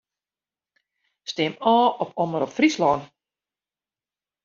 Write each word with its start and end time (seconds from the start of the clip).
Stim 1.33 1.53
ôf 1.73 1.91
op 2.07 2.09
Omrop 2.23 2.51
Fryslân. 2.57 2.99